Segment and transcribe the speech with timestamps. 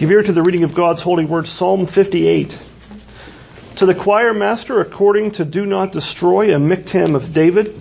[0.00, 2.58] Give ear to the reading of God's holy word, Psalm 58.
[3.76, 7.78] To the choir master, according to do not destroy, a miktam of David.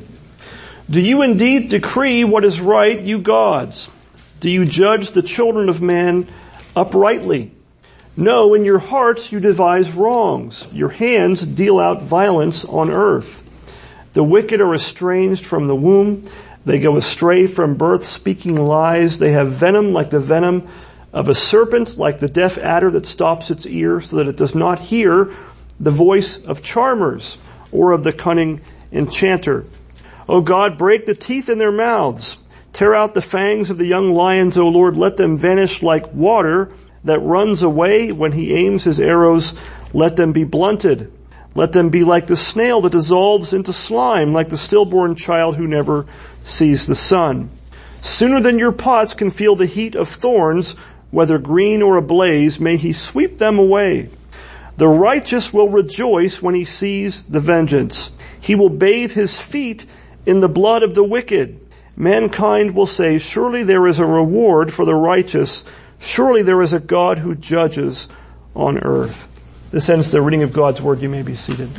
[0.90, 3.90] Do you indeed decree what is right, you gods?
[4.42, 6.28] Do you judge the children of man
[6.76, 7.52] uprightly?
[8.18, 10.68] No, in your hearts you devise wrongs.
[10.74, 13.42] Your hands deal out violence on earth.
[14.12, 16.30] The wicked are estranged from the womb.
[16.66, 19.20] They go astray from birth, speaking lies.
[19.20, 20.68] They have venom like the venom
[21.12, 24.56] of a serpent, like the deaf adder that stops its ear so that it does
[24.56, 25.34] not hear
[25.80, 27.38] the voice of charmers
[27.72, 29.66] or of the cunning enchanter.
[30.28, 32.38] O God, break the teeth in their mouths.
[32.74, 34.96] Tear out the fangs of the young lions, O Lord.
[34.96, 36.72] Let them vanish like water
[37.04, 39.56] that runs away when he aims his arrows.
[39.94, 41.12] Let them be blunted.
[41.56, 45.68] Let them be like the snail that dissolves into slime, like the stillborn child who
[45.68, 46.06] never
[46.44, 47.50] sees the sun.
[48.02, 50.76] Sooner than your pots can feel the heat of thorns,
[51.12, 54.10] whether green or ablaze, may he sweep them away.
[54.78, 58.12] The righteous will rejoice when he sees the vengeance.
[58.40, 59.86] He will bathe his feet
[60.26, 61.60] in the blood of the wicked.
[61.98, 65.66] Mankind will say, surely there is a reward for the righteous.
[66.00, 68.08] Surely there is a God who judges
[68.56, 69.28] on earth.
[69.72, 71.02] This ends the reading of God's word.
[71.02, 71.70] You may be seated.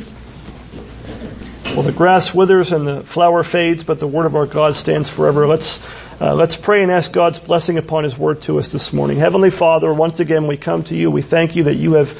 [1.73, 5.09] Well, the grass withers and the flower fades, but the word of our God stands
[5.09, 5.47] forever.
[5.47, 5.81] Let's
[6.21, 9.17] uh, let's pray and ask God's blessing upon His word to us this morning.
[9.17, 11.09] Heavenly Father, once again we come to you.
[11.09, 12.15] We thank you that you have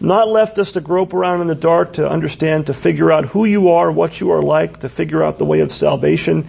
[0.00, 3.44] not left us to grope around in the dark to understand, to figure out who
[3.44, 6.48] you are, what you are like, to figure out the way of salvation,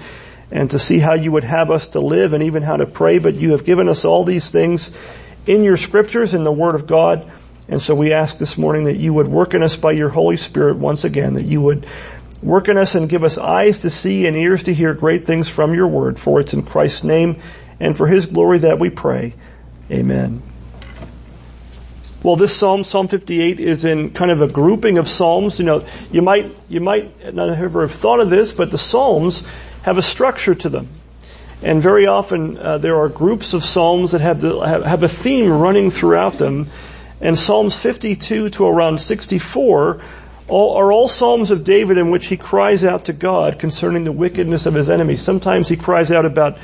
[0.50, 3.20] and to see how you would have us to live and even how to pray.
[3.20, 4.94] But you have given us all these things
[5.46, 7.30] in your scriptures, in the Word of God.
[7.68, 10.38] And so we ask this morning that you would work in us by your Holy
[10.38, 11.86] Spirit once again, that you would
[12.44, 15.48] Work in us and give us eyes to see and ears to hear great things
[15.48, 16.20] from your word.
[16.20, 17.42] For it's in Christ's name
[17.80, 19.34] and for his glory that we pray.
[19.90, 20.42] Amen.
[22.22, 25.58] Well, this Psalm, Psalm 58, is in kind of a grouping of Psalms.
[25.58, 29.44] You know, you might, you might not ever have thought of this, but the Psalms
[29.84, 30.90] have a structure to them.
[31.62, 35.08] And very often, uh, there are groups of Psalms that have, the, have, have a
[35.08, 36.68] theme running throughout them.
[37.22, 40.02] And Psalms 52 to around 64 all,
[40.50, 44.66] are all Psalms of David in which he cries out to God concerning the wickedness
[44.66, 45.22] of his enemies.
[45.22, 46.58] Sometimes he cries out about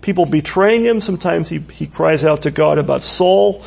[0.00, 1.00] people betraying him.
[1.00, 3.64] Sometimes he, he cries out to God about Saul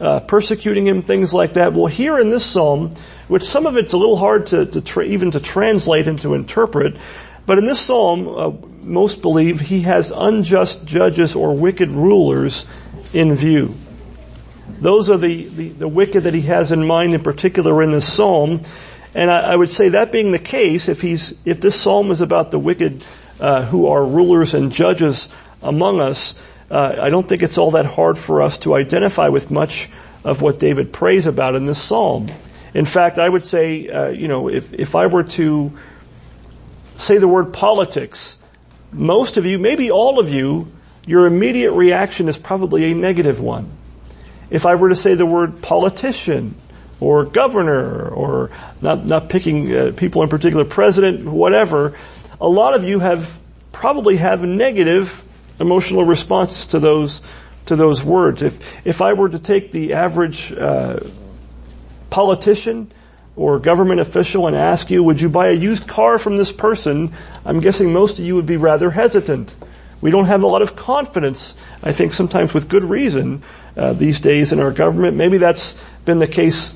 [0.00, 1.72] uh, persecuting him, things like that.
[1.72, 2.94] Well, here in this psalm,
[3.28, 6.34] which some of it's a little hard to, to tra- even to translate and to
[6.34, 6.96] interpret,
[7.46, 8.50] but in this psalm, uh,
[8.80, 12.66] most believe he has unjust judges or wicked rulers
[13.12, 13.76] in view.
[14.80, 18.12] Those are the, the, the wicked that he has in mind in particular in this
[18.12, 18.62] psalm.
[19.14, 22.20] And I, I, would say that being the case, if he's, if this psalm is
[22.20, 23.04] about the wicked,
[23.40, 25.28] uh, who are rulers and judges
[25.62, 26.34] among us,
[26.70, 29.90] uh, I don't think it's all that hard for us to identify with much
[30.24, 32.28] of what David prays about in this psalm.
[32.72, 35.76] In fact, I would say, uh, you know, if, if I were to
[36.96, 38.38] say the word politics,
[38.92, 40.72] most of you, maybe all of you,
[41.06, 43.70] your immediate reaction is probably a negative one.
[44.50, 46.54] If I were to say the word politician,
[47.02, 51.96] or governor or not, not picking uh, people in particular, president, whatever,
[52.40, 53.36] a lot of you have
[53.72, 55.22] probably have negative
[55.58, 57.20] emotional responses to those
[57.66, 58.42] to those words.
[58.42, 61.00] If if I were to take the average uh,
[62.10, 62.92] politician
[63.34, 67.12] or government official and ask you, would you buy a used car from this person?
[67.44, 69.54] I'm guessing most of you would be rather hesitant.
[70.00, 73.42] We don't have a lot of confidence, I think sometimes with good reason,
[73.76, 75.16] uh, these days in our government.
[75.16, 76.74] Maybe that's been the case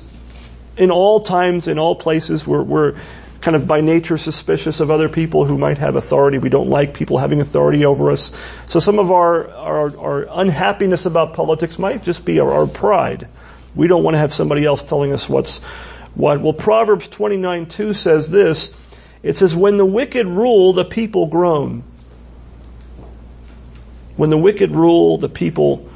[0.77, 2.95] in all times, in all places, we're, we're
[3.41, 6.37] kind of by nature suspicious of other people who might have authority.
[6.37, 8.31] We don't like people having authority over us.
[8.67, 13.27] So some of our, our, our unhappiness about politics might just be our, our, pride.
[13.75, 15.59] We don't want to have somebody else telling us what's
[16.15, 16.41] what.
[16.41, 18.73] Well, Proverbs 29 2 says this.
[19.23, 21.83] It says, when the wicked rule, the people groan.
[24.15, 25.89] When the wicked rule, the people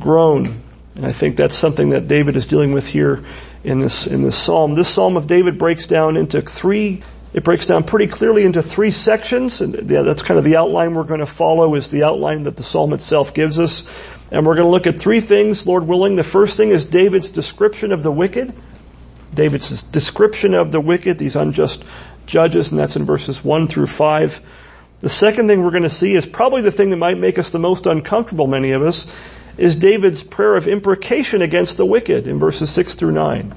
[0.00, 0.62] groan.
[0.96, 3.22] And I think that's something that David is dealing with here
[3.62, 4.74] in this, in this psalm.
[4.74, 7.02] This psalm of David breaks down into three,
[7.34, 11.04] it breaks down pretty clearly into three sections, and that's kind of the outline we're
[11.04, 13.84] going to follow is the outline that the psalm itself gives us.
[14.30, 16.16] And we're going to look at three things, Lord willing.
[16.16, 18.54] The first thing is David's description of the wicked.
[19.34, 21.84] David's description of the wicked, these unjust
[22.24, 24.40] judges, and that's in verses 1 through 5.
[25.00, 27.50] The second thing we're going to see is probably the thing that might make us
[27.50, 29.06] the most uncomfortable, many of us,
[29.58, 33.54] is David's prayer of imprecation against the wicked in verses 6 through 9.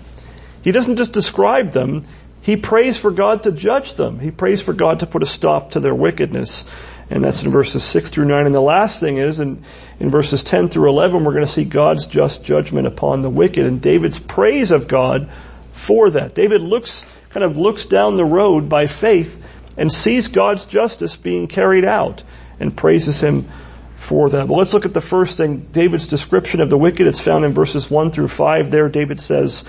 [0.63, 2.03] He doesn't just describe them,
[2.41, 4.19] he prays for God to judge them.
[4.19, 6.65] He prays for God to put a stop to their wickedness.
[7.09, 8.45] And that's in verses 6 through 9.
[8.45, 9.63] And the last thing is, in,
[9.99, 13.65] in verses 10 through 11, we're going to see God's just judgment upon the wicked
[13.65, 15.29] and David's praise of God
[15.73, 16.33] for that.
[16.33, 19.43] David looks, kind of looks down the road by faith
[19.77, 22.23] and sees God's justice being carried out
[22.59, 23.49] and praises him
[23.99, 24.47] for that.
[24.47, 27.05] But let's look at the first thing, David's description of the wicked.
[27.05, 28.71] It's found in verses 1 through 5.
[28.71, 29.65] There David says,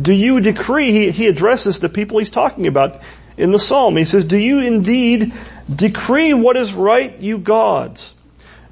[0.00, 3.00] do you decree, he, he addresses the people he's talking about
[3.36, 3.96] in the psalm.
[3.96, 5.32] He says, do you indeed
[5.74, 8.14] decree what is right, you gods?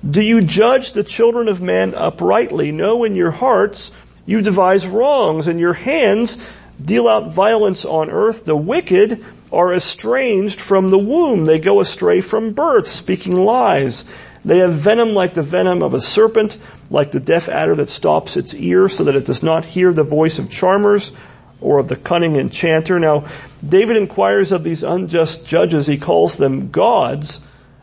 [0.09, 2.71] Do you judge the children of man uprightly?
[2.73, 3.93] No, in your hearts
[4.27, 6.39] you devise wrongs and your hands
[6.85, 8.45] deal out violence on earth.
[8.45, 11.45] The wicked are estranged from the womb.
[11.45, 14.05] They go astray from birth, speaking lies.
[14.47, 16.57] They have venom like the venom of a serpent,
[16.89, 20.05] like the deaf adder that stops its ear so that it does not hear the
[20.05, 21.13] voice of charmers
[21.61, 23.01] or of the cunning enchanter.
[23.01, 23.27] Now,
[23.67, 25.89] David inquires of these unjust judges.
[25.89, 27.41] He calls them gods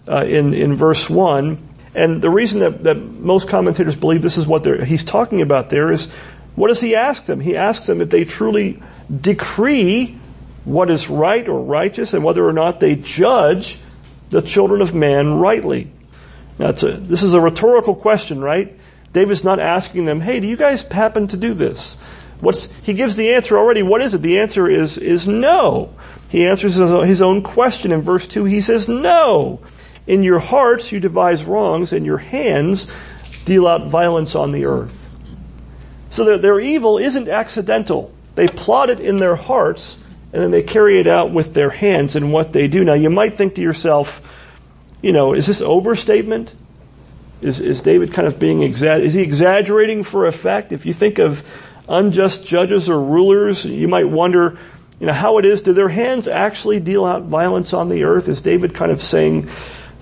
[0.07, 1.67] uh, in in verse one.
[1.93, 5.91] And the reason that, that most commentators believe this is what he's talking about there
[5.91, 6.07] is,
[6.55, 7.41] what does he ask them?
[7.41, 8.81] He asks them if they truly
[9.21, 10.17] decree
[10.63, 13.77] what is right or righteous and whether or not they judge
[14.29, 15.91] the children of man rightly.
[16.63, 18.79] Now, a, this is a rhetorical question, right?
[19.11, 21.95] David's not asking them, hey, do you guys happen to do this?
[22.39, 23.83] What's, he gives the answer already.
[23.83, 24.21] What is it?
[24.21, 25.93] The answer is, is no.
[26.29, 28.45] He answers his own question in verse 2.
[28.45, 29.59] He says, no.
[30.07, 32.87] In your hearts you devise wrongs and your hands
[33.43, 35.05] deal out violence on the earth.
[36.11, 38.13] So their, their evil isn't accidental.
[38.35, 39.97] They plot it in their hearts
[40.31, 42.85] and then they carry it out with their hands in what they do.
[42.85, 44.21] Now you might think to yourself,
[45.03, 46.55] you know, is this overstatement?
[47.41, 50.71] Is, is David kind of being exa- is he exaggerating for effect?
[50.71, 51.43] If you think of
[51.89, 54.57] unjust judges or rulers, you might wonder,
[55.01, 58.29] you know, how it is, do their hands actually deal out violence on the earth?
[58.29, 59.49] Is David kind of saying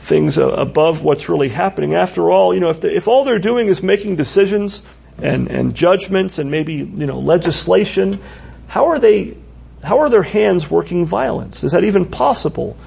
[0.01, 1.95] things above what's really happening?
[1.95, 4.83] After all, you know, if, the, if all they're doing is making decisions
[5.17, 8.21] and, and judgments and maybe, you know, legislation,
[8.67, 9.35] how are they,
[9.83, 11.63] how are their hands working violence?
[11.63, 12.77] Is that even possible?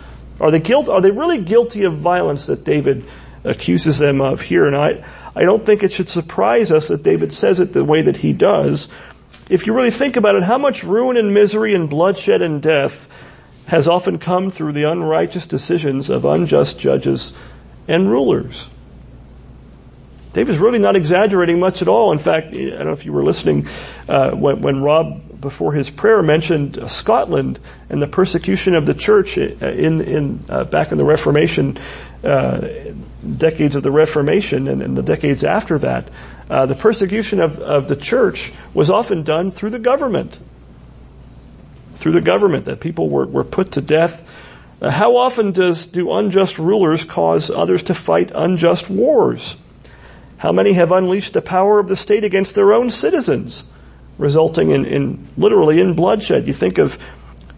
[0.40, 3.04] Are they guilt, are they really guilty of violence that David
[3.44, 4.66] accuses them of here?
[4.66, 5.04] And I,
[5.34, 8.32] I don't think it should surprise us that David says it the way that he
[8.32, 8.88] does.
[9.48, 13.08] If you really think about it, how much ruin and misery and bloodshed and death
[13.66, 17.32] has often come through the unrighteous decisions of unjust judges
[17.88, 18.68] and rulers.
[20.34, 22.10] David's really not exaggerating much at all.
[22.10, 23.68] In fact, I don't know if you were listening
[24.08, 28.94] uh, when, when, Rob, before his prayer, mentioned uh, Scotland and the persecution of the
[28.94, 31.78] church in in uh, back in the Reformation,
[32.24, 32.68] uh,
[33.36, 36.08] decades of the Reformation, and, and the decades after that.
[36.50, 40.36] Uh, the persecution of, of the church was often done through the government,
[41.94, 44.28] through the government that people were were put to death.
[44.82, 49.56] Uh, how often does do unjust rulers cause others to fight unjust wars?
[50.38, 53.64] How many have unleashed the power of the state against their own citizens,
[54.18, 56.46] resulting in, in literally in bloodshed?
[56.46, 56.98] You think of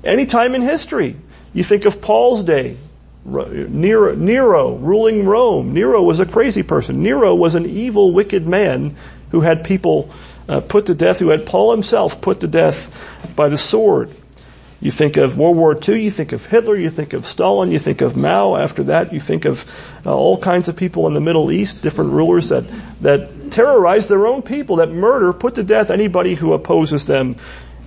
[0.04, 1.16] any time in history.
[1.52, 2.76] You think of Paul's day,
[3.24, 5.72] Nero, Nero, ruling Rome.
[5.74, 7.02] Nero was a crazy person.
[7.02, 8.96] Nero was an evil, wicked man
[9.30, 10.10] who had people
[10.48, 12.94] uh, put to death, who had Paul himself put to death
[13.34, 14.14] by the sword.
[14.80, 17.78] You think of World War II, you think of Hitler, you think of Stalin, you
[17.78, 18.56] think of Mao.
[18.56, 19.64] After that, you think of
[20.04, 22.64] uh, all kinds of people in the Middle East, different rulers that,
[23.00, 27.36] that terrorize their own people, that murder, put to death anybody who opposes them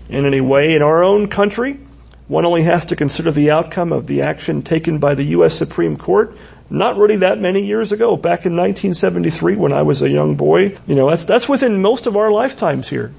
[0.10, 0.76] in any way.
[0.76, 1.80] In our own country,
[2.28, 5.54] one only has to consider the outcome of the action taken by the U.S.
[5.54, 6.36] Supreme Court
[6.72, 10.78] not really that many years ago, back in 1973 when I was a young boy.
[10.86, 13.12] You know, that's, that's within most of our lifetimes here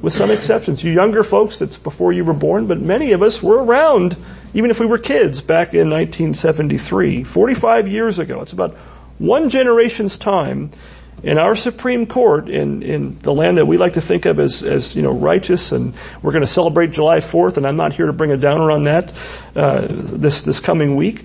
[0.00, 0.82] with some exceptions.
[0.82, 4.16] You younger folks, that's before you were born, but many of us were around,
[4.54, 8.40] even if we were kids back in 1973, 45 years ago.
[8.40, 8.74] It's about
[9.18, 10.70] one generation's time
[11.22, 14.62] in our Supreme Court in, in the land that we like to think of as,
[14.62, 18.06] as, you know, righteous and we're going to celebrate July 4th and I'm not here
[18.06, 19.12] to bring a downer on that,
[19.56, 21.24] uh, this, this coming week.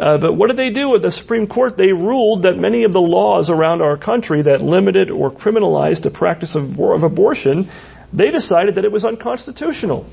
[0.00, 1.76] Uh, but what did they do with the Supreme Court?
[1.76, 6.10] They ruled that many of the laws around our country that limited or criminalized the
[6.10, 7.68] practice of, of abortion
[8.14, 10.06] they decided that it was unconstitutional,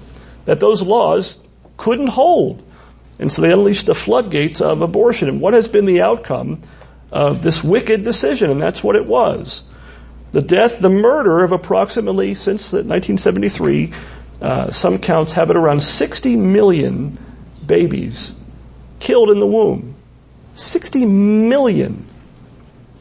[0.46, 1.40] that those laws
[1.78, 2.64] couldn't hold.
[3.20, 5.30] And so they unleashed the floodgates of abortion.
[5.30, 6.60] And what has been the outcome
[7.12, 8.50] of this wicked decision?
[8.50, 9.62] And that's what it was.
[10.32, 13.94] The death, the murder of approximately, since 1973,
[14.42, 17.20] uh, some counts have it around 60 million
[17.64, 18.34] babies
[19.00, 19.94] killed in the womb.
[20.56, 22.06] 60 million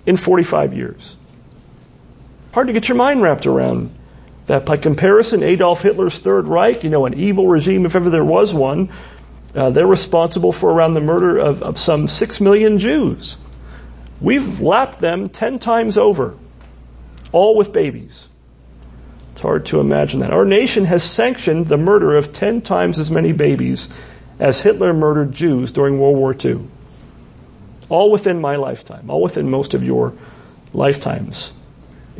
[0.04, 1.16] in 45 years.
[2.52, 3.94] Hard to get your mind wrapped around
[4.50, 8.24] that by comparison, Adolf Hitler's Third Reich, you know, an evil regime if ever there
[8.24, 8.90] was one,
[9.54, 13.36] Uh, they're responsible for around the murder of, of some six million Jews.
[14.20, 16.34] We've lapped them ten times over,
[17.32, 18.28] all with babies.
[19.32, 20.32] It's hard to imagine that.
[20.32, 23.88] Our nation has sanctioned the murder of ten times as many babies
[24.38, 26.60] as Hitler murdered Jews during World War II.
[27.88, 30.12] All within my lifetime, all within most of your
[30.72, 31.50] lifetimes.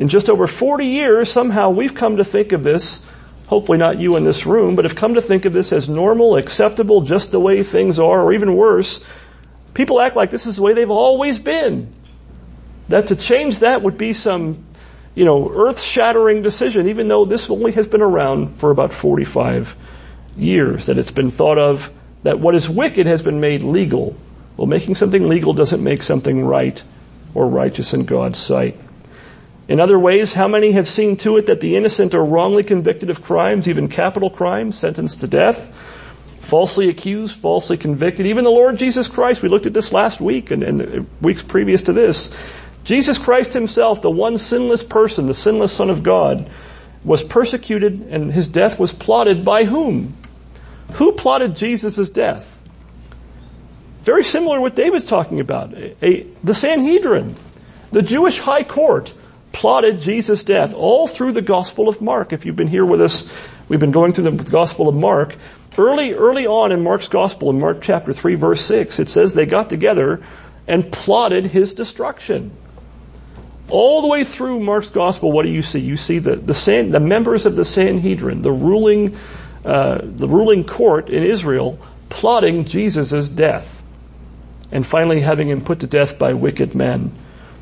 [0.00, 3.02] In just over 40 years, somehow we've come to think of this
[3.50, 6.36] hopefully not you in this room, but have come to think of this as normal,
[6.36, 9.02] acceptable, just the way things are, or even worse,
[9.74, 11.92] people act like this is the way they've always been.
[12.90, 14.64] That to change that would be some,
[15.16, 19.76] you know, earth-shattering decision, even though this only has been around for about 45
[20.36, 21.90] years, that it's been thought of
[22.22, 24.16] that what is wicked has been made legal.
[24.56, 26.80] Well, making something legal doesn't make something right
[27.34, 28.78] or righteous in God's sight.
[29.70, 33.08] In other ways, how many have seen to it that the innocent are wrongly convicted
[33.08, 35.72] of crimes, even capital crimes, sentenced to death,
[36.40, 38.26] falsely accused, falsely convicted?
[38.26, 41.82] Even the Lord Jesus Christ, we looked at this last week and, and weeks previous
[41.82, 42.32] to this.
[42.82, 46.50] Jesus Christ himself, the one sinless person, the sinless Son of God,
[47.04, 50.16] was persecuted and his death was plotted by whom?
[50.94, 52.44] Who plotted Jesus' death?
[54.02, 55.74] Very similar what David's talking about.
[55.74, 57.36] A, a, the Sanhedrin,
[57.92, 59.14] the Jewish high court,
[59.52, 62.32] plotted Jesus' death all through the Gospel of Mark.
[62.32, 63.28] If you've been here with us,
[63.68, 65.36] we've been going through the Gospel of Mark.
[65.78, 69.46] Early, early on in Mark's Gospel, in Mark chapter 3 verse 6, it says they
[69.46, 70.22] got together
[70.66, 72.50] and plotted his destruction.
[73.70, 75.78] All the way through Mark's Gospel, what do you see?
[75.78, 79.16] You see the, the, San, the members of the Sanhedrin, the ruling,
[79.64, 81.78] uh, the ruling court in Israel,
[82.08, 83.82] plotting Jesus' death.
[84.72, 87.12] And finally having him put to death by wicked men.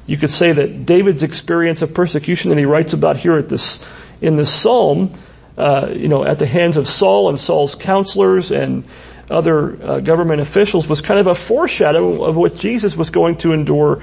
[0.09, 3.79] You could say that David's experience of persecution that he writes about here at this,
[4.23, 5.13] in this psalm,
[5.59, 8.85] uh, you know, at the hands of Saul and Saul's counselors and
[9.31, 13.53] other uh, government officials was kind of a foreshadow of what Jesus was going to
[13.53, 14.03] endure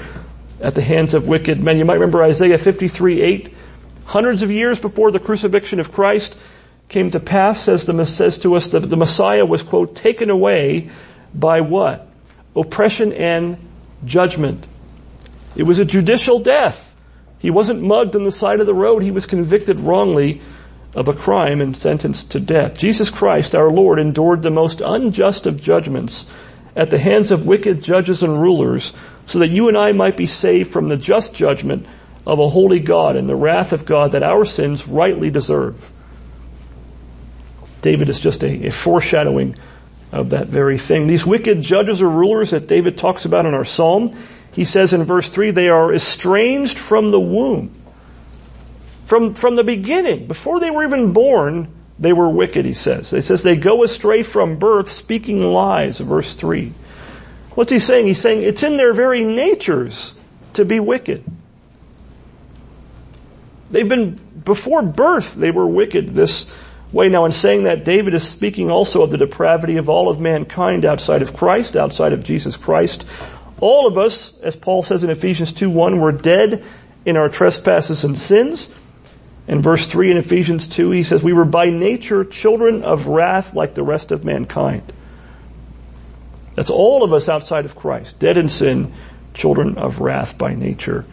[0.62, 1.80] at the hands of wicked men.
[1.80, 3.54] You might remember Isaiah 53, 8.
[4.06, 6.36] Hundreds of years before the crucifixion of Christ
[6.88, 10.92] came to pass, says, the, says to us that the Messiah was, quote, taken away
[11.34, 12.08] by what?
[12.56, 13.58] Oppression and
[14.06, 14.68] judgment.
[15.56, 16.94] It was a judicial death.
[17.40, 19.04] He wasn't mugged on the side of the road.
[19.04, 20.42] He was convicted wrongly
[20.96, 22.78] of a crime and sentenced to death.
[22.78, 26.26] Jesus Christ, our Lord, endured the most unjust of judgments
[26.76, 28.94] at the hands of wicked judges and rulers
[29.26, 31.86] so that you and I might be saved from the just judgment
[32.26, 35.92] of a holy God and the wrath of God that our sins rightly deserve.
[37.82, 39.56] David is just a, a foreshadowing
[40.12, 41.08] of that very thing.
[41.08, 44.18] These wicked judges or rulers that David talks about in our psalm,
[44.56, 47.72] he says in verse 3, they are estranged from the womb.
[49.04, 51.68] From, from the beginning, before they were even born,
[52.00, 53.12] they were wicked, he says.
[53.12, 56.74] He says they go astray from birth, speaking lies, verse 3.
[57.52, 58.08] What's he saying?
[58.08, 60.16] He's saying it's in their very natures
[60.54, 61.24] to be wicked.
[63.72, 66.46] They've been, before birth, they were wicked this
[66.94, 67.10] way.
[67.10, 70.86] Now in saying that, David is speaking also of the depravity of all of mankind
[70.86, 73.06] outside of Christ, outside of Jesus Christ.
[73.60, 76.64] All of us, as Paul says in Ephesians 2.1, were dead
[77.06, 78.74] in our trespasses and sins.
[79.48, 83.54] In verse 3 in Ephesians 2, he says, we were by nature children of wrath
[83.54, 84.92] like the rest of mankind.
[86.56, 88.94] That's all of us outside of Christ, dead in sin,
[89.34, 91.06] children of wrath by nature.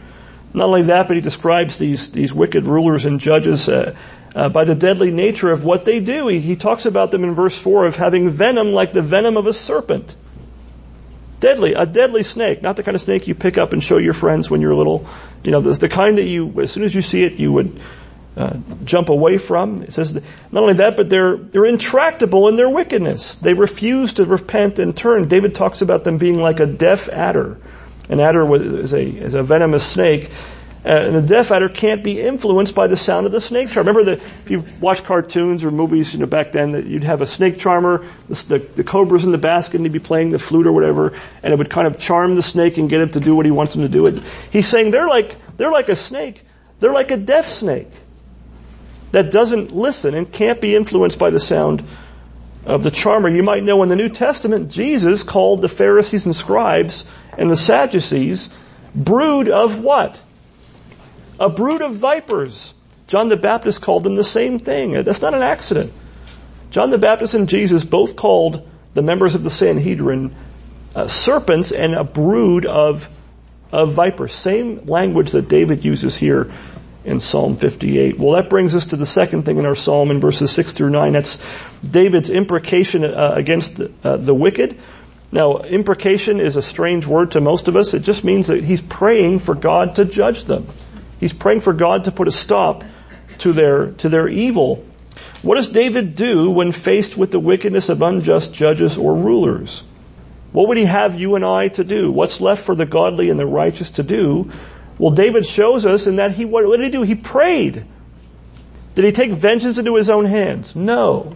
[0.55, 3.95] Not only that, but he describes these, these wicked rulers and judges uh,
[4.35, 6.29] uh, by the deadly nature of what they do.
[6.29, 9.47] He, he talks about them in verse 4 of having venom like the venom of
[9.47, 10.15] a serpent.
[11.43, 14.13] Deadly, a deadly snake, not the kind of snake you pick up and show your
[14.13, 15.09] friends when you're little.
[15.43, 17.81] You know, the, the kind that you, as soon as you see it, you would
[18.37, 19.83] uh, jump away from.
[19.83, 23.35] It says, not only that, but they're, they're intractable in their wickedness.
[23.35, 25.27] They refuse to repent and turn.
[25.27, 27.59] David talks about them being like a deaf adder.
[28.09, 30.31] An adder is a, is a venomous snake.
[30.85, 33.93] Uh, and the deaf adder can't be influenced by the sound of the snake charmer.
[33.93, 37.21] Remember that if you watch cartoons or movies, you know, back then that you'd have
[37.21, 40.67] a snake charmer, the, the, cobra's in the basket and he'd be playing the flute
[40.67, 43.37] or whatever, and it would kind of charm the snake and get him to do
[43.37, 44.07] what he wants him to do.
[44.07, 46.43] It, he's saying they're like, they're like a snake.
[46.81, 47.91] They're like a deaf snake
[49.13, 51.85] that doesn't listen and can't be influenced by the sound
[52.65, 53.29] of the charmer.
[53.29, 57.05] You might know in the New Testament, Jesus called the Pharisees and scribes
[57.39, 58.51] and the Sadducees
[58.95, 60.21] brood of what?
[61.43, 62.73] A brood of vipers.
[63.09, 64.93] John the Baptist called them the same thing.
[64.93, 65.93] That's not an accident.
[66.71, 70.35] John the Baptist and Jesus both called the members of the Sanhedrin
[70.95, 73.11] uh, serpents and a brood of,
[73.73, 74.33] of vipers.
[74.33, 76.53] Same language that David uses here
[77.05, 78.21] in Psalm 58.
[78.21, 80.91] Well, that brings us to the second thing in our psalm in verses 6 through
[80.91, 81.13] 9.
[81.13, 81.39] That's
[81.89, 84.81] David's imprecation uh, against the, uh, the wicked.
[85.33, 87.95] Now, imprecation is a strange word to most of us.
[87.95, 90.69] It just means that he's praying for God to judge them.
[91.23, 92.83] He's praying for God to put a stop
[93.39, 94.85] to their, to their evil.
[95.43, 99.85] What does David do when faced with the wickedness of unjust judges or rulers?
[100.51, 102.11] What would he have you and I to do?
[102.11, 104.51] What's left for the godly and the righteous to do
[104.99, 107.03] well, David shows us in that he, what, did he do?
[107.03, 107.85] He prayed.
[108.95, 110.77] Did he take vengeance into his own hands?
[110.77, 111.35] No.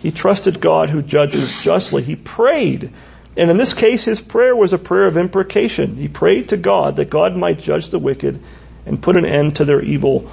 [0.00, 2.02] He trusted God who judges justly.
[2.02, 2.92] He prayed.
[3.36, 5.96] And in this case, his prayer was a prayer of imprecation.
[5.96, 8.42] He prayed to God that God might judge the wicked
[8.88, 10.30] and put an end to their evil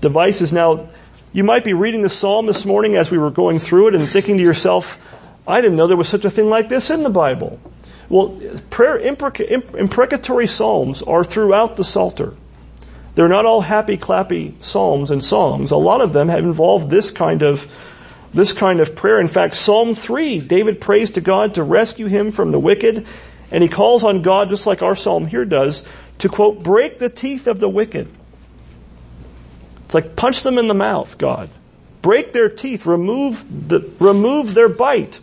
[0.00, 0.52] devices.
[0.52, 0.88] Now,
[1.32, 4.08] you might be reading the psalm this morning as we were going through it and
[4.08, 4.98] thinking to yourself,
[5.46, 7.60] I didn't know there was such a thing like this in the Bible.
[8.08, 8.40] Well,
[8.70, 12.34] prayer imprecatory psalms are throughout the Psalter.
[13.14, 15.70] They're not all happy clappy psalms and songs.
[15.70, 17.68] A lot of them have involved this kind of
[18.32, 19.20] this kind of prayer.
[19.20, 23.06] In fact, Psalm 3, David prays to God to rescue him from the wicked,
[23.52, 25.84] and he calls on God, just like our psalm here does,
[26.18, 28.08] to quote, break the teeth of the wicked.
[29.84, 31.50] It's like punch them in the mouth, God.
[32.02, 35.20] Break their teeth, remove the, remove their bite.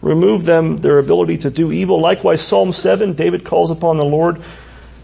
[0.00, 2.00] Remove them their ability to do evil.
[2.00, 4.42] Likewise, Psalm 7, David calls upon the Lord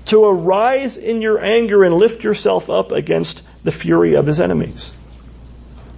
[0.07, 4.93] to arise in your anger and lift yourself up against the fury of his enemies.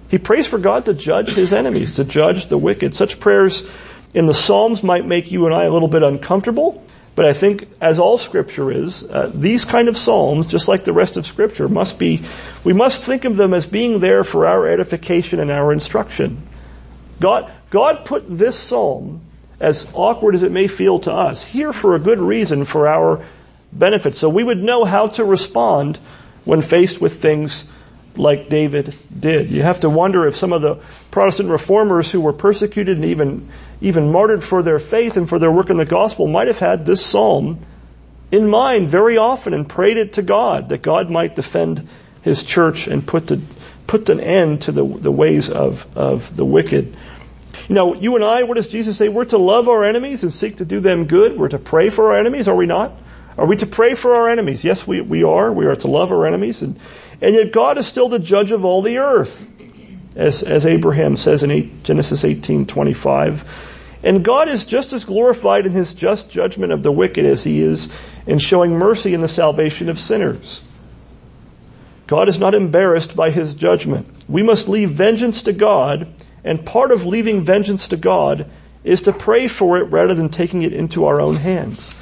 [0.09, 2.95] He prays for God to judge his enemies, to judge the wicked.
[2.95, 3.67] Such prayers
[4.13, 6.83] in the Psalms might make you and I a little bit uncomfortable,
[7.17, 10.93] but I think as all scripture is, uh, these kind of Psalms, just like the
[10.93, 12.23] rest of scripture, must be,
[12.63, 16.43] we must think of them as being there for our edification and our instruction.
[17.19, 19.21] God, God put this psalm,
[19.59, 23.25] as awkward as it may feel to us, here for a good reason for our
[23.73, 24.15] benefit.
[24.15, 25.97] So we would know how to respond
[26.45, 27.63] when faced with things
[28.17, 29.51] like David did.
[29.51, 30.75] You have to wonder if some of the
[31.11, 33.49] Protestant reformers who were persecuted and even,
[33.81, 36.85] even martyred for their faith and for their work in the gospel might have had
[36.85, 37.59] this psalm
[38.31, 41.87] in mind very often and prayed it to God that God might defend
[42.21, 43.41] his church and put the,
[43.87, 46.97] put an end to the, the ways of, of the wicked.
[47.69, 49.09] You know, you and I, what does Jesus say?
[49.09, 51.37] We're to love our enemies and seek to do them good.
[51.37, 52.93] We're to pray for our enemies, are we not?
[53.37, 54.63] Are we to pray for our enemies?
[54.63, 55.51] Yes, we, we are.
[55.51, 56.61] We are to love our enemies.
[56.61, 56.79] And,
[57.21, 59.47] and yet God is still the judge of all the earth.
[60.15, 63.47] As, as Abraham says in eight, Genesis 18, 25.
[64.03, 67.61] And God is just as glorified in his just judgment of the wicked as he
[67.61, 67.89] is
[68.25, 70.61] in showing mercy in the salvation of sinners.
[72.07, 74.07] God is not embarrassed by his judgment.
[74.27, 76.07] We must leave vengeance to God
[76.43, 78.49] and part of leaving vengeance to God
[78.83, 81.93] is to pray for it rather than taking it into our own hands.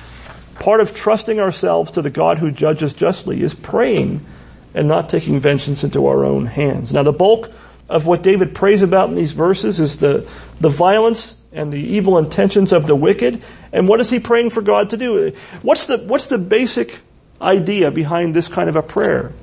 [0.56, 4.26] Part of trusting ourselves to the God who judges justly is praying
[4.74, 6.92] and not taking vengeance into our own hands.
[6.92, 7.52] Now the bulk
[7.88, 10.28] of what David prays about in these verses is the,
[10.60, 13.42] the violence and the evil intentions of the wicked.
[13.72, 15.34] And what is he praying for God to do?
[15.62, 17.00] What's the, what's the basic
[17.42, 19.34] idea behind this kind of a prayer?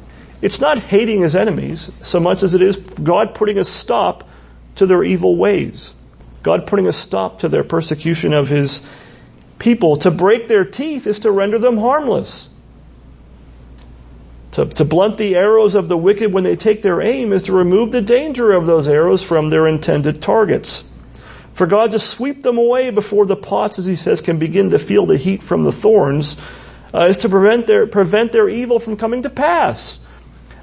[0.41, 4.29] It's not hating his enemies so much as it is God putting a stop
[4.77, 5.95] to their evil ways.
[6.43, 8.83] God putting a stop to their persecution of His
[9.63, 9.97] people.
[9.99, 12.49] To break their teeth is to render them harmless.
[14.53, 17.53] To, to blunt the arrows of the wicked when they take their aim is to
[17.53, 20.85] remove the danger of those arrows from their intended targets.
[21.55, 24.79] For God to sweep them away before the pots, as he says, can begin to
[24.79, 26.37] feel the heat from the thorns,
[26.93, 29.99] uh, is to prevent their, prevent their evil from coming to pass.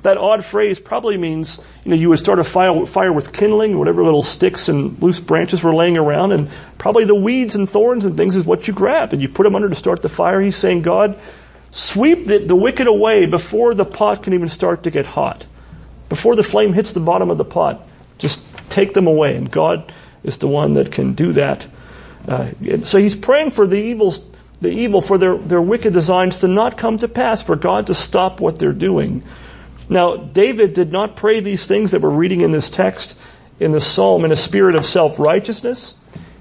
[0.01, 3.77] That odd phrase probably means, you know, you would start a fire, fire with kindling,
[3.77, 8.05] whatever little sticks and loose branches were laying around, and probably the weeds and thorns
[8.05, 10.39] and things is what you grab, and you put them under to start the fire.
[10.39, 11.19] He's saying, God,
[11.71, 15.45] sweep the, the wicked away before the pot can even start to get hot.
[16.07, 17.85] Before the flame hits the bottom of the pot,
[18.17, 19.91] just take them away, and God
[20.23, 21.67] is the one that can do that.
[22.27, 22.51] Uh,
[22.83, 24.21] so he's praying for the evils,
[24.61, 27.93] the evil, for their, their wicked designs to not come to pass, for God to
[27.93, 29.23] stop what they're doing.
[29.89, 33.15] Now, David did not pray these things that we're reading in this text
[33.59, 35.95] in the psalm in a spirit of self-righteousness.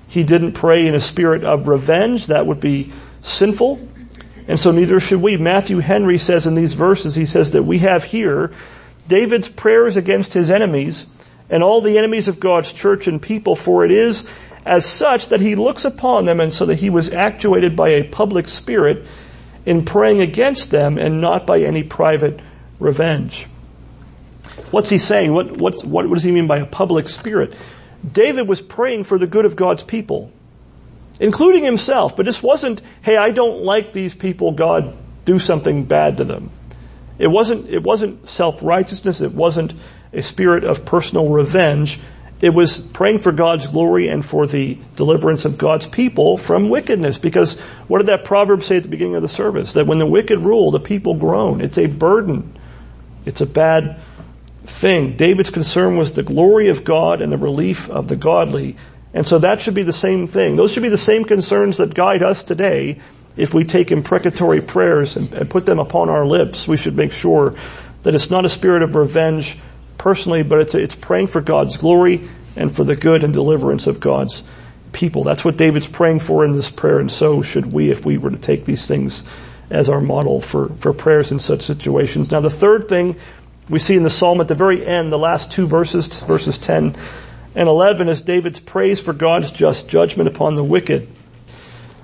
[0.06, 2.26] He didn't pray in a spirit of revenge.
[2.26, 3.88] That would be sinful.
[4.46, 5.36] And so neither should we.
[5.36, 8.52] Matthew Henry says in these verses, he says that we have here
[9.08, 11.06] David's prayers against his enemies
[11.50, 14.26] and all the enemies of God's church and people, for it is
[14.66, 18.04] as such that he looks upon them and so that he was actuated by a
[18.04, 19.06] public spirit
[19.64, 22.40] in praying against them and not by any private
[22.78, 23.46] revenge.
[24.70, 25.32] What's he saying?
[25.32, 27.54] What, what, what does he mean by a public spirit?
[28.10, 30.32] David was praying for the good of God's people,
[31.20, 36.18] including himself, but this wasn't, hey, I don't like these people, God, do something bad
[36.18, 36.50] to them.
[37.18, 39.20] It wasn't, it wasn't self-righteousness.
[39.20, 39.74] It wasn't
[40.12, 41.98] a spirit of personal revenge.
[42.40, 47.18] It was praying for God's glory and for the deliverance of God's people from wickedness.
[47.18, 49.72] Because what did that proverb say at the beginning of the service?
[49.72, 51.60] That when the wicked rule, the people groan.
[51.60, 52.56] It's a burden.
[53.28, 54.00] It's a bad
[54.64, 55.18] thing.
[55.18, 58.76] David's concern was the glory of God and the relief of the godly.
[59.12, 60.56] And so that should be the same thing.
[60.56, 63.00] Those should be the same concerns that guide us today
[63.36, 66.66] if we take imprecatory prayers and, and put them upon our lips.
[66.66, 67.54] We should make sure
[68.02, 69.58] that it's not a spirit of revenge
[69.98, 74.00] personally, but it's, it's praying for God's glory and for the good and deliverance of
[74.00, 74.42] God's
[74.92, 75.22] people.
[75.22, 78.30] That's what David's praying for in this prayer, and so should we if we were
[78.30, 79.22] to take these things
[79.70, 82.30] as our model for, for prayers in such situations.
[82.30, 83.16] Now the third thing
[83.68, 86.96] we see in the psalm at the very end, the last two verses, verses 10
[87.54, 91.08] and 11, is David's praise for God's just judgment upon the wicked.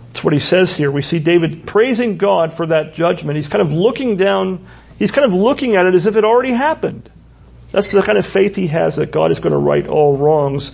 [0.08, 0.90] That's what he says here.
[0.90, 3.36] We see David praising God for that judgment.
[3.36, 4.66] He's kind of looking down,
[4.98, 7.10] he's kind of looking at it as if it already happened.
[7.70, 10.70] That's the kind of faith he has that God is going to right all wrongs.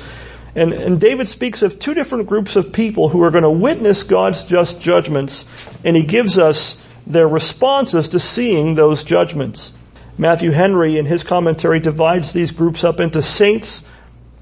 [0.55, 4.03] And, and David speaks of two different groups of people who are going to witness
[4.03, 5.45] God's just judgments,
[5.85, 9.73] and he gives us their responses to seeing those judgments.
[10.19, 13.85] Matthew Henry in his commentary divides these groups up into saints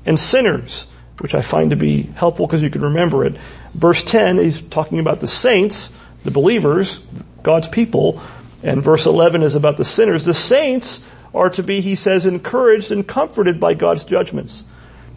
[0.04, 0.88] and sinners,
[1.20, 3.36] which I find to be helpful because you can remember it.
[3.74, 5.92] Verse 10, he's talking about the saints,
[6.24, 7.00] the believers,
[7.42, 8.20] God's people,
[8.62, 10.24] and verse 11 is about the sinners.
[10.24, 11.02] The saints
[11.34, 14.64] are to be, he says, encouraged and comforted by God's judgments.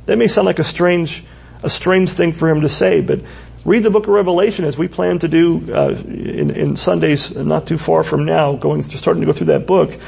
[0.06, 1.24] That may sound like a strange,
[1.64, 3.22] a strange thing for him to say, but
[3.66, 7.68] read the book of Revelation as we plan to do uh, in, in, Sundays not
[7.68, 10.00] too far from now, going starting to go through that book.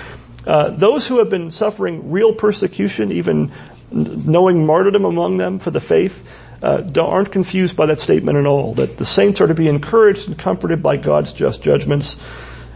[0.46, 3.52] Uh, those who have been suffering real persecution, even
[3.92, 6.28] knowing martyrdom among them for the faith,
[6.62, 8.74] uh, aren't confused by that statement at all.
[8.74, 12.18] That the saints are to be encouraged and comforted by God's just judgments,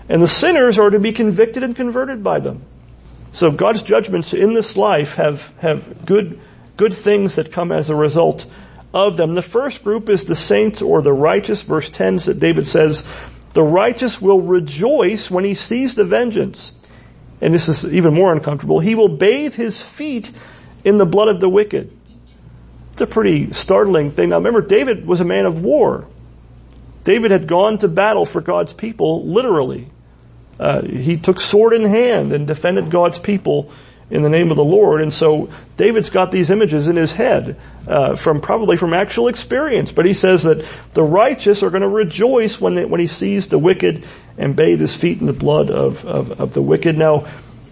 [0.10, 2.64] and the sinners are to be convicted and converted by them.
[3.32, 6.40] So God's judgments in this life have, have good,
[6.78, 8.46] good things that come as a result
[8.94, 9.36] of them.
[9.36, 11.62] The first group is the saints or the righteous.
[11.64, 13.06] Verse 10 that David says,
[13.54, 16.74] the righteous will rejoice when he sees the vengeance.
[17.42, 18.80] And this is even more uncomfortable.
[18.80, 20.32] He will bathe his feet
[20.84, 21.92] in the blood of the wicked.
[22.92, 24.30] It's a pretty startling thing.
[24.30, 26.08] Now remember, David was a man of war.
[27.04, 29.88] David had gone to battle for God's people, literally.
[30.60, 33.72] Uh, he took sword in hand and defended God's people
[34.10, 35.02] in the name of the Lord.
[35.02, 39.92] And so David's got these images in his head uh, from probably from actual experience.
[39.92, 43.48] But he says that the righteous are going to rejoice when they, when he sees
[43.48, 44.06] the wicked
[44.38, 46.98] and bathe his feet in the blood of, of, of the wicked.
[46.98, 47.28] Now,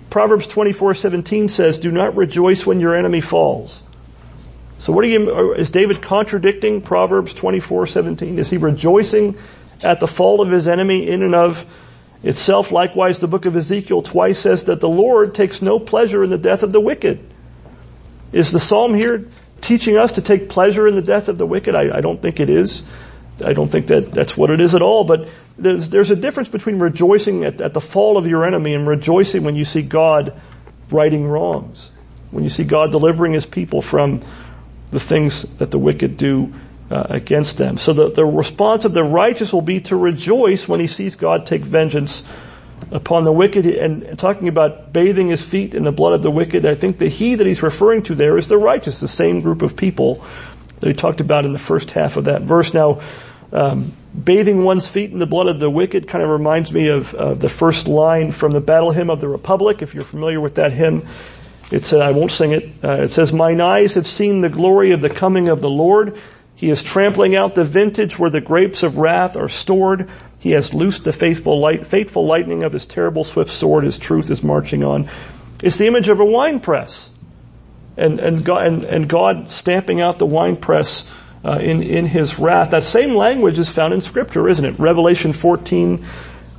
[0.10, 3.84] Proverbs twenty four seventeen says, "Do not rejoice when your enemy falls."
[4.78, 5.54] So, what are you?
[5.56, 8.40] Is David contradicting Proverbs twenty four seventeen?
[8.40, 9.38] Is he rejoicing
[9.84, 11.66] at the fall of his enemy in and of
[12.26, 12.72] itself.
[12.72, 16.38] Likewise, the book of Ezekiel twice says that the Lord takes no pleasure in the
[16.38, 17.20] death of the wicked.
[18.34, 19.26] Is the psalm here
[19.62, 21.76] teaching us to take pleasure in the death of the wicked?
[21.76, 22.84] I, I don't think it is.
[23.44, 26.50] I don't think that that's what it is at all, but there's, there's a difference
[26.50, 30.34] between rejoicing at, at the fall of your enemy and rejoicing when you see God
[30.92, 31.92] righting wrongs.
[32.32, 34.22] When you see God delivering his people from
[34.92, 36.54] the things that the wicked do
[36.92, 37.78] uh, against them.
[37.78, 41.46] So the, the response of the righteous will be to rejoice when he sees God
[41.46, 42.24] take vengeance
[42.92, 46.66] upon the wicked and talking about bathing his feet in the blood of the wicked.
[46.66, 49.62] I think the he that he's referring to there is the righteous, the same group
[49.62, 50.24] of people
[50.80, 52.74] that he talked about in the first half of that verse.
[52.74, 53.02] Now,
[53.52, 53.94] um,
[54.24, 57.50] bathing one's feet in the blood of the wicked kind of reminds me of, the
[57.50, 59.82] first line from the battle hymn of the Republic.
[59.82, 61.08] If you're familiar with that hymn,
[61.72, 62.70] it said, I won't sing it.
[62.84, 66.20] Uh, it says, mine eyes have seen the glory of the coming of the Lord.
[66.56, 70.10] He is trampling out the vintage where the grapes of wrath are stored.
[70.40, 73.84] He has loosed the faithful light, fateful lightning of his terrible swift sword.
[73.84, 75.10] His truth is marching on.
[75.62, 77.10] It's the image of a wine press.
[77.98, 81.06] And, and God, and, and God stamping out the wine press
[81.44, 82.72] uh, in, in his wrath.
[82.72, 84.80] That same language is found in scripture, isn't it?
[84.80, 86.06] Revelation 14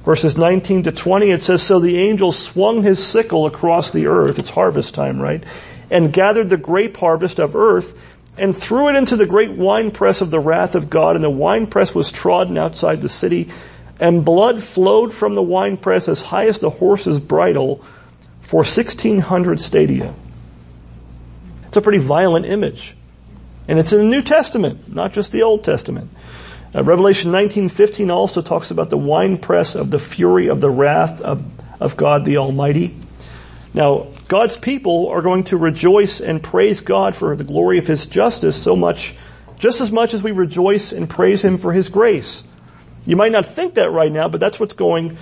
[0.06, 4.38] verses 19 to 20, it says, So the angel swung his sickle across the earth,
[4.38, 5.42] it's harvest time, right?
[5.90, 7.98] And gathered the grape harvest of earth
[8.38, 11.94] and threw it into the great winepress of the wrath of God, and the winepress
[11.94, 13.49] was trodden outside the city,
[13.99, 17.83] and blood flowed from the winepress as high as the horse's bridle
[18.40, 20.14] for 1600 stadia.
[21.66, 22.94] It's a pretty violent image.
[23.68, 26.11] And it's in the New Testament, not just the Old Testament.
[26.75, 31.42] Uh, Revelation 19:15 also talks about the winepress of the fury of the wrath of,
[31.81, 32.96] of God the Almighty.
[33.75, 38.06] Now, God's people are going to rejoice and praise God for the glory of His
[38.06, 39.14] justice so much,
[39.58, 42.42] just as much as we rejoice and praise Him for His grace.
[43.06, 45.16] You might not think that right now, but that's what's going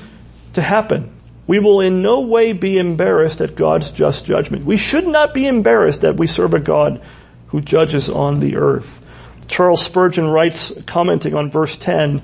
[0.54, 1.10] to happen.
[1.46, 4.64] we will in no way be embarrassed at God's just judgment.
[4.64, 7.02] We should not be embarrassed that we serve a God
[7.48, 9.04] who judges on the earth.
[9.46, 12.22] Charles Spurgeon writes, commenting on verse 10,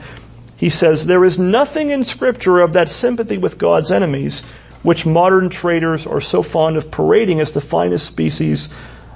[0.57, 4.43] he says, There is nothing in scripture of that sympathy with God's enemies
[4.83, 8.69] which modern traders are so fond of parading as the finest species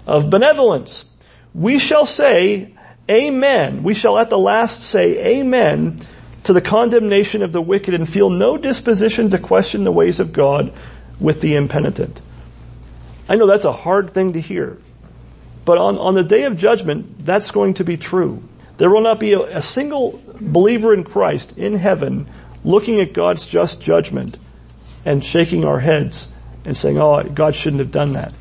[0.06, 1.04] of benevolence.
[1.54, 2.74] We shall say,
[3.10, 3.82] Amen.
[3.82, 5.98] We shall at the last say, Amen
[6.44, 10.32] to the condemnation of the wicked and feel no disposition to question the ways of
[10.32, 10.72] God
[11.18, 12.20] with the impenitent.
[13.28, 14.78] I know that's a hard thing to hear,
[15.64, 18.42] but on, on the day of judgment, that's going to be true.
[18.76, 22.26] There will not be a, a single believer in Christ in heaven
[22.64, 24.36] looking at God's just judgment
[25.04, 26.28] and shaking our heads
[26.64, 28.32] and saying, oh, God shouldn't have done that.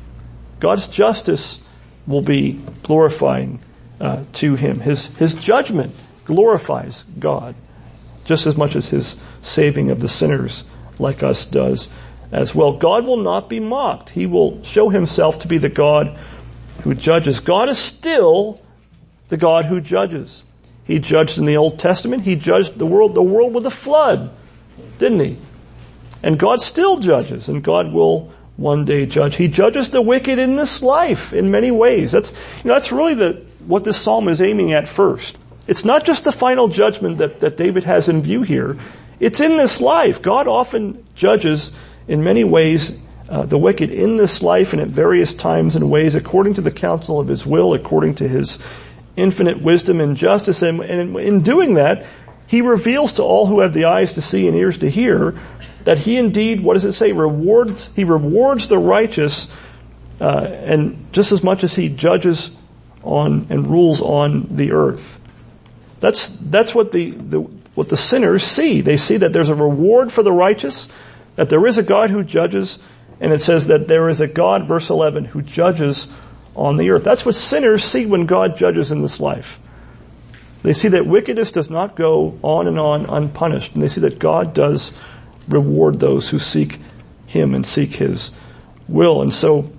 [0.60, 1.60] God's justice
[2.06, 3.60] will be glorifying
[4.00, 4.80] uh, to him.
[4.80, 7.54] His, his judgment glorifies God
[8.24, 10.64] just as much as his saving of the sinners
[10.98, 11.88] like us does
[12.32, 12.72] as well.
[12.78, 14.10] God will not be mocked.
[14.10, 16.18] He will show himself to be the God
[16.82, 17.40] who judges.
[17.40, 18.60] God is still
[19.28, 20.44] the God who judges.
[20.84, 22.22] He judged in the Old Testament.
[22.22, 24.32] He judged the world, the world with a flood,
[24.98, 25.38] didn't he?
[26.22, 29.36] And God still judges, and God will one day judge.
[29.36, 32.12] He judges the wicked in this life in many ways.
[32.12, 35.38] That's, you know, that's really the, what this psalm is aiming at first.
[35.66, 38.78] It's not just the final judgment that, that David has in view here.
[39.18, 40.20] It's in this life.
[40.22, 41.72] God often judges
[42.06, 42.92] in many ways
[43.28, 46.70] uh, the wicked in this life and at various times and ways according to the
[46.70, 48.58] counsel of his will, according to his
[49.16, 50.60] infinite wisdom and justice.
[50.60, 52.04] And, and in doing that,
[52.46, 55.40] he reveals to all who have the eyes to see and ears to hear
[55.84, 59.48] that he indeed, what does it say, rewards, he rewards the righteous
[60.20, 62.50] uh, and just as much as he judges
[63.02, 65.18] on and rules on the earth.
[66.00, 67.40] That's, that's what the, the,
[67.74, 68.80] what the sinners see.
[68.80, 70.88] They see that there's a reward for the righteous,
[71.36, 72.78] that there is a God who judges,
[73.20, 76.08] and it says that there is a God, verse 11, who judges
[76.54, 77.04] on the earth.
[77.04, 79.58] That's what sinners see when God judges in this life.
[80.62, 84.18] They see that wickedness does not go on and on unpunished, and they see that
[84.18, 84.92] God does
[85.48, 86.78] reward those who seek
[87.26, 88.30] Him and seek His
[88.88, 89.22] will.
[89.22, 89.70] And so,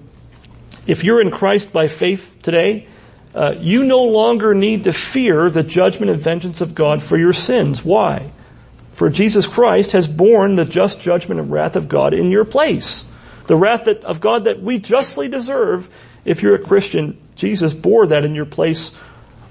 [0.87, 2.87] if you're in Christ by faith today,
[3.33, 7.33] uh, you no longer need to fear the judgment and vengeance of God for your
[7.33, 7.83] sins.
[7.83, 8.31] Why?
[8.93, 13.05] For Jesus Christ has borne the just judgment and wrath of God in your place.
[13.47, 15.89] The wrath that, of God that we justly deserve
[16.23, 17.17] if you're a Christian.
[17.35, 18.91] Jesus bore that in your place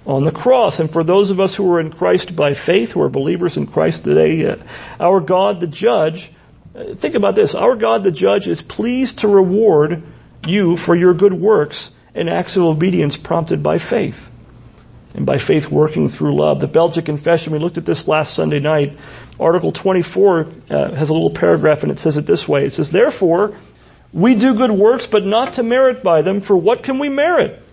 [0.06, 0.80] on the cross.
[0.80, 3.66] And for those of us who are in Christ by faith, who are believers in
[3.66, 4.56] Christ today, uh,
[5.00, 6.30] our God the judge,
[6.74, 10.02] uh, think about this, our God the judge is pleased to reward
[10.46, 14.30] you for your good works and acts of obedience prompted by faith.
[15.14, 16.58] And by faith working through love.
[16.58, 18.98] The Belgic Confession, we looked at this last Sunday night.
[19.38, 22.66] Article 24 uh, has a little paragraph and it says it this way.
[22.66, 23.56] It says, therefore,
[24.12, 27.63] we do good works, but not to merit by them, for what can we merit?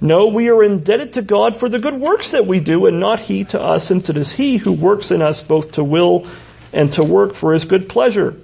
[0.00, 3.20] No, we are indebted to God for the good works that we do, and not
[3.20, 6.26] He to us, since it is He who works in us both to will
[6.72, 8.36] and to work for His good pleasure.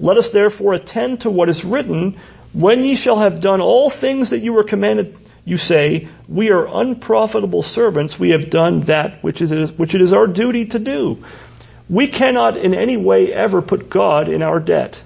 [0.00, 2.18] Let us therefore attend to what is written,
[2.52, 6.66] when ye shall have done all things that you were commanded, you say, we are
[6.66, 11.22] unprofitable servants, we have done that which is, which it is our duty to do.
[11.90, 15.02] We cannot in any way ever put God in our debt.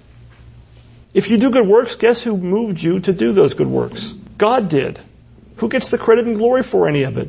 [1.12, 4.14] If you do good works, guess who moved you to do those good works?
[4.38, 5.00] God did.
[5.60, 7.28] Who gets the credit and glory for any of it?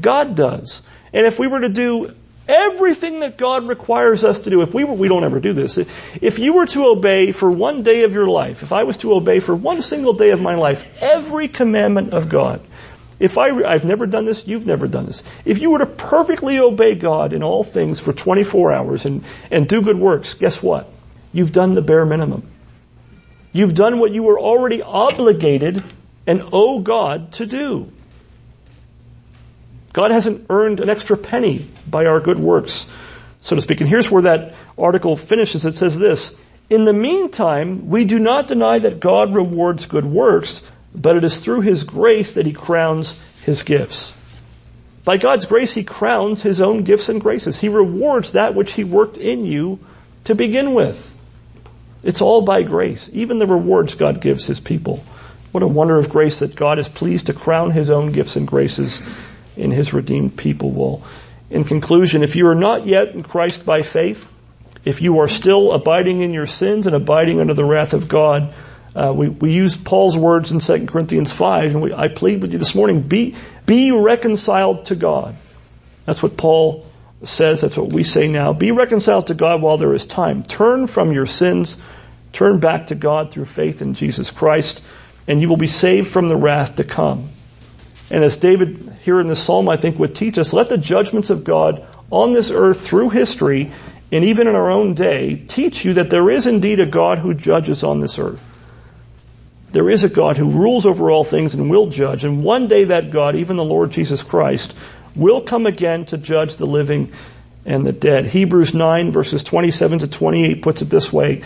[0.00, 0.82] God does.
[1.12, 2.14] And if we were to do
[2.48, 5.76] Everything that God requires us to do, if we were, we don't ever do this,
[5.76, 9.12] if you were to obey for one day of your life, if I was to
[9.12, 12.62] obey for one single day of my life, every commandment of God,
[13.20, 15.22] if I, I've never done this, you've never done this.
[15.44, 19.68] If you were to perfectly obey God in all things for 24 hours and, and
[19.68, 20.90] do good works, guess what?
[21.34, 22.48] You've done the bare minimum.
[23.52, 25.84] You've done what you were already obligated
[26.28, 27.90] and owe God to do.
[29.94, 32.86] God hasn't earned an extra penny by our good works,
[33.40, 33.80] so to speak.
[33.80, 35.64] And here's where that article finishes.
[35.64, 36.36] It says this,
[36.68, 40.62] in the meantime, we do not deny that God rewards good works,
[40.94, 44.14] but it is through His grace that He crowns His gifts.
[45.04, 47.58] By God's grace, He crowns His own gifts and graces.
[47.58, 49.80] He rewards that which He worked in you
[50.24, 51.10] to begin with.
[52.02, 53.08] It's all by grace.
[53.14, 55.02] Even the rewards God gives His people.
[55.52, 58.46] What a wonder of grace that God is pleased to crown His own gifts and
[58.46, 59.00] graces
[59.58, 61.04] in his redeemed people will.
[61.50, 64.32] In conclusion, if you are not yet in Christ by faith,
[64.84, 68.54] if you are still abiding in your sins and abiding under the wrath of God,
[68.94, 72.52] uh, we, we use Paul's words in 2 Corinthians 5, and we, I plead with
[72.52, 73.34] you this morning, be,
[73.66, 75.36] be reconciled to God.
[76.04, 76.86] That's what Paul
[77.22, 78.52] says, that's what we say now.
[78.52, 80.42] Be reconciled to God while there is time.
[80.42, 81.76] Turn from your sins,
[82.32, 84.80] Turn back to God through faith in Jesus Christ,
[85.28, 87.28] and you will be saved from the wrath to come.
[88.10, 91.30] And as David here in the psalm I think would teach us, let the judgments
[91.30, 93.70] of God on this earth through history
[94.10, 97.34] and even in our own day teach you that there is indeed a God who
[97.34, 98.44] judges on this earth.
[99.72, 102.84] There is a God who rules over all things and will judge, and one day
[102.84, 104.74] that God, even the Lord Jesus Christ,
[105.14, 107.12] will come again to judge the living
[107.66, 108.24] and the dead.
[108.26, 111.42] Hebrews 9 verses 27 to 28 puts it this way.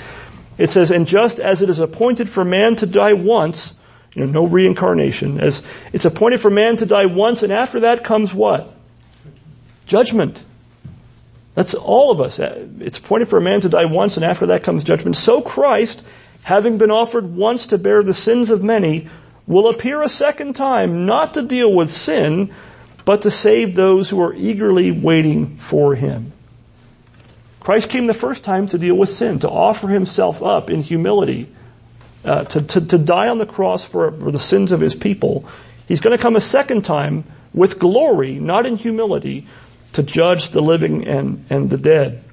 [0.59, 3.75] It says, and just as it is appointed for man to die once,
[4.15, 8.05] you know, no reincarnation, as it's appointed for man to die once and after that
[8.05, 8.75] comes what?
[9.87, 10.45] Judgment.
[11.55, 12.39] That's all of us.
[12.39, 15.17] It's appointed for a man to die once and after that comes judgment.
[15.17, 16.05] So Christ,
[16.43, 19.09] having been offered once to bear the sins of many,
[19.47, 22.55] will appear a second time, not to deal with sin,
[23.05, 26.33] but to save those who are eagerly waiting for him.
[27.63, 31.47] Christ came the first time to deal with sin, to offer himself up in humility,
[32.25, 35.45] uh, to, to, to, die on the cross for, for the sins of his people.
[35.87, 37.23] He's going to come a second time
[37.55, 39.47] with glory, not in humility,
[39.93, 42.25] to judge the living and, and the dead.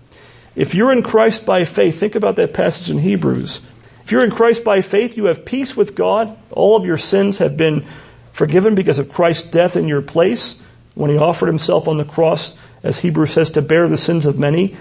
[0.56, 3.62] If you're in Christ by faith, think about that passage in Hebrews.
[4.04, 6.36] If you're in Christ by faith, you have peace with God.
[6.50, 7.86] All of your sins have been
[8.32, 10.60] forgiven because of Christ's death in your place
[10.96, 14.40] when he offered himself on the cross, as Hebrews says, to bear the sins of
[14.40, 14.76] many.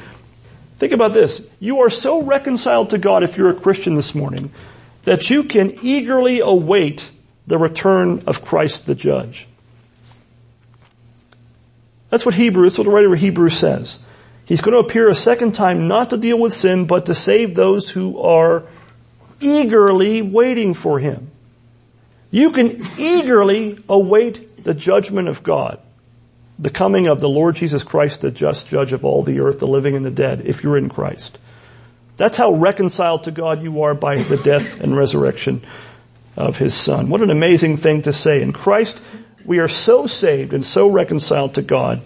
[0.79, 1.43] Think about this.
[1.59, 4.53] You are so reconciled to God if you're a Christian this morning
[5.05, 7.11] that you can eagerly await
[7.47, 9.47] the return of Christ the judge.
[12.11, 13.99] That's what Hebrews, that's what the writer of Hebrews says.
[14.45, 17.55] He's going to appear a second time not to deal with sin, but to save
[17.55, 18.65] those who are
[19.41, 21.31] eagerly waiting for him.
[22.31, 25.81] You can eagerly await the judgment of God.
[26.59, 29.67] The coming of the Lord Jesus Christ, the just judge of all the earth, the
[29.67, 31.39] living and the dead, if you're in Christ.
[32.17, 35.63] That's how reconciled to God you are by the death and resurrection
[36.37, 37.11] of His Son.
[37.11, 38.43] What an amazing thing to say.
[38.43, 39.01] In Christ,
[39.45, 42.03] we are so saved and so reconciled to God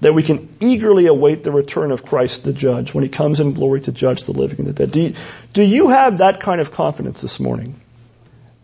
[0.00, 3.54] that we can eagerly await the return of Christ the judge when he comes in
[3.54, 4.90] glory to judge the living and the dead.
[4.90, 5.14] Do you,
[5.54, 7.80] do you have that kind of confidence this morning?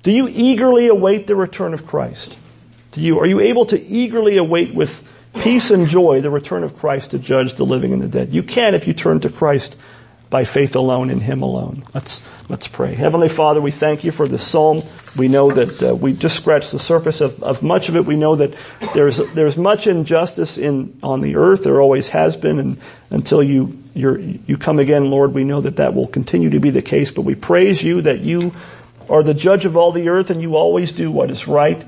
[0.02, 2.36] Do you eagerly await the return of Christ?
[2.92, 5.02] Do you, are you able to eagerly await with
[5.34, 8.32] peace and joy the return of Christ to judge the living and the dead?
[8.32, 9.76] You can if you turn to Christ
[10.30, 11.82] by faith alone in Him alone.
[11.92, 12.94] Let's, let's pray.
[12.94, 14.82] Heavenly Father, we thank you for this psalm.
[15.16, 18.06] We know that uh, we just scratched the surface of, of much of it.
[18.06, 18.54] We know that
[18.94, 21.64] there's, there's much injustice in, on the earth.
[21.64, 25.94] There always has been and until you, you come again, Lord, we know that that
[25.94, 28.54] will continue to be the case, but we praise you that you
[29.08, 31.84] are the judge of all the earth and you always do what is right.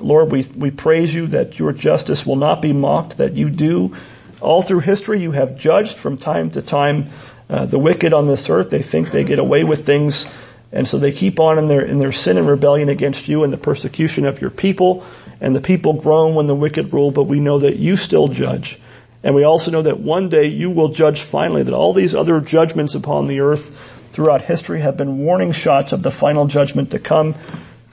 [0.00, 3.96] Lord, we, we praise you that your justice will not be mocked, that you do
[4.40, 7.10] all through history you have judged from time to time
[7.50, 8.70] uh, the wicked on this earth.
[8.70, 10.28] They think they get away with things,
[10.70, 13.52] and so they keep on in their in their sin and rebellion against you and
[13.52, 15.04] the persecution of your people.
[15.40, 18.78] And the people groan when the wicked rule, but we know that you still judge.
[19.22, 22.40] And we also know that one day you will judge finally, that all these other
[22.40, 23.76] judgments upon the earth
[24.12, 27.34] throughout history have been warning shots of the final judgment to come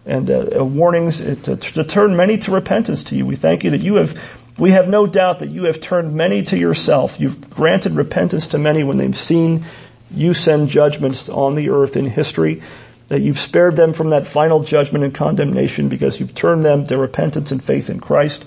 [0.05, 3.25] and uh, uh warnings to, to turn many to repentance to you.
[3.25, 4.19] We thank you that you have
[4.57, 7.19] we have no doubt that you have turned many to yourself.
[7.19, 9.65] You've granted repentance to many when they've seen
[10.11, 12.61] you send judgments on the earth in history,
[13.07, 16.97] that you've spared them from that final judgment and condemnation because you've turned them to
[16.97, 18.45] repentance and faith in Christ.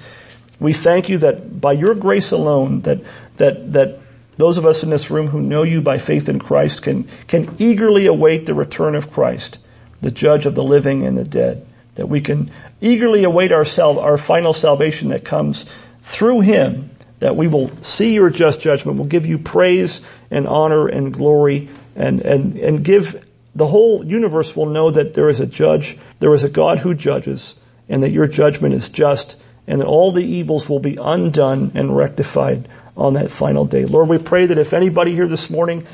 [0.58, 3.00] We thank you that by your grace alone, that,
[3.36, 4.00] that, that
[4.36, 7.54] those of us in this room who know you by faith in Christ can, can
[7.58, 9.58] eagerly await the return of Christ,
[10.00, 11.66] the judge of the living and the dead.
[11.96, 15.66] That we can eagerly await our, our final salvation that comes
[16.00, 20.86] through him that we will see your just judgment, will give you praise and honor
[20.86, 25.46] and glory and, and, and give the whole universe will know that there is a
[25.46, 27.56] judge, there is a God who judges,
[27.88, 31.96] and that your judgment is just, and that all the evils will be undone and
[31.96, 33.84] rectified on that final day.
[33.84, 35.86] Lord, we pray that if anybody here this morning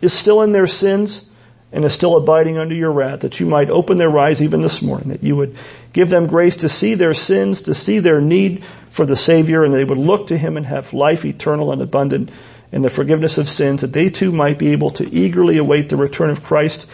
[0.00, 1.29] is still in their sins,
[1.72, 4.82] and is still abiding under your wrath, that you might open their eyes even this
[4.82, 5.56] morning, that you would
[5.92, 9.72] give them grace to see their sins, to see their need for the Savior, and
[9.72, 12.30] they would look to Him and have life eternal and abundant
[12.72, 15.96] and the forgiveness of sins, that they too might be able to eagerly await the
[15.96, 16.86] return of Christ,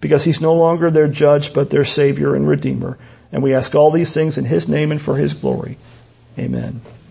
[0.00, 2.98] because He's no longer their judge, but their Savior and Redeemer.
[3.32, 5.76] And we ask all these things in His name and for His glory.
[6.38, 6.80] Amen.